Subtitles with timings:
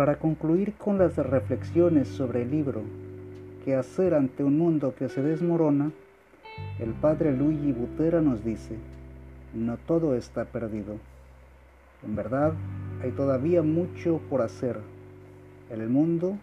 [0.00, 2.80] Para concluir con las reflexiones sobre el libro
[3.66, 5.92] ¿Qué hacer ante un mundo que se desmorona?
[6.78, 8.78] El padre Luigi Butera nos dice,
[9.52, 10.94] no todo está perdido.
[12.02, 12.54] En verdad,
[13.02, 14.78] hay todavía mucho por hacer.
[15.68, 16.38] El mundo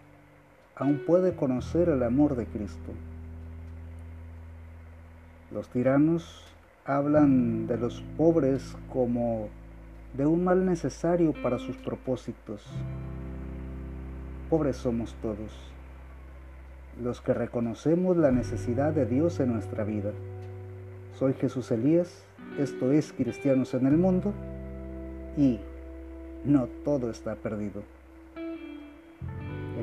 [0.76, 2.92] aún puede conocer el amor de Cristo.
[5.50, 6.44] Los tiranos
[6.84, 9.48] hablan de los pobres como
[10.16, 12.64] de un mal necesario para sus propósitos.
[14.50, 15.52] Pobres somos todos,
[17.02, 20.12] los que reconocemos la necesidad de Dios en nuestra vida.
[21.18, 22.24] Soy Jesús Elías,
[22.58, 24.32] esto es Cristianos en el Mundo
[25.36, 25.60] y
[26.46, 27.82] no todo está perdido.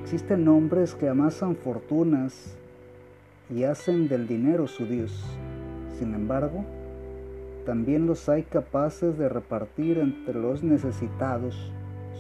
[0.02, 2.58] Existen hombres que amasan fortunas
[3.52, 5.24] y hacen del dinero su Dios.
[6.00, 6.66] Sin embargo,
[7.68, 11.72] también los hay capaces de repartir entre los necesitados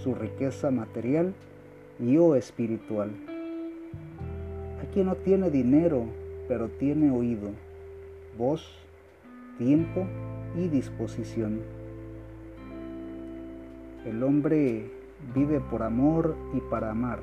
[0.03, 1.33] su riqueza material
[1.99, 3.11] y o espiritual.
[4.81, 6.05] Aquí no tiene dinero,
[6.47, 7.49] pero tiene oído,
[8.37, 8.65] voz,
[9.57, 10.05] tiempo
[10.55, 11.61] y disposición.
[14.05, 14.91] El hombre
[15.33, 17.19] vive por amor y para amar,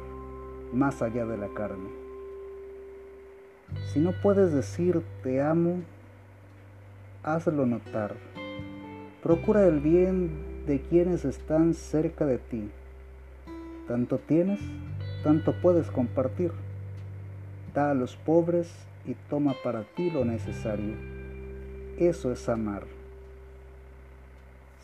[0.72, 1.90] más allá de la carne.
[3.92, 5.82] Si no puedes decir te amo,
[7.22, 8.14] hazlo notar.
[9.22, 12.70] Procura el bien de quienes están cerca de ti.
[13.92, 14.58] Tanto tienes,
[15.22, 16.50] tanto puedes compartir.
[17.74, 18.72] Da a los pobres
[19.04, 20.94] y toma para ti lo necesario.
[21.98, 22.84] Eso es amar.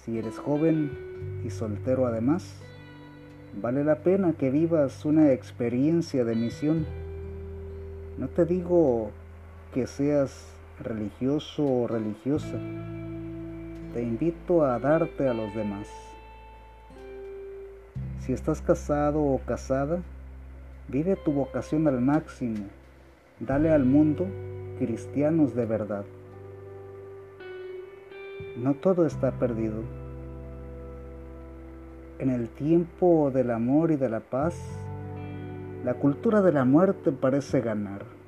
[0.04, 0.90] Si eres joven
[1.42, 2.54] y soltero además,
[3.62, 6.84] vale la pena que vivas una experiencia de misión.
[8.18, 9.10] No te digo
[9.72, 10.52] que seas
[10.84, 12.58] religioso o religiosa,
[13.94, 16.07] te invito a darte a los demás.
[18.28, 20.02] Si estás casado o casada,
[20.86, 22.66] vive tu vocación al máximo.
[23.40, 24.26] Dale al mundo
[24.78, 26.04] cristianos de verdad.
[28.58, 29.82] No todo está perdido.
[32.18, 34.54] En el tiempo del amor y de la paz,
[35.82, 38.18] la cultura de la muerte parece ganar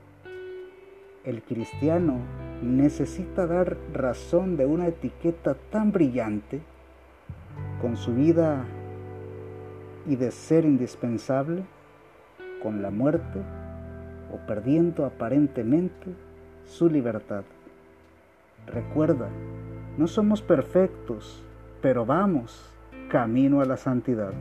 [1.24, 2.16] el cristiano
[2.62, 6.62] necesita dar razón de una etiqueta tan brillante
[7.82, 8.64] con su vida
[10.10, 11.62] y de ser indispensable
[12.60, 13.38] con la muerte
[14.32, 16.12] o perdiendo aparentemente
[16.66, 17.44] su libertad.
[18.66, 19.28] Recuerda,
[19.96, 21.44] no somos perfectos,
[21.80, 22.72] pero vamos
[23.08, 24.32] camino a la santidad.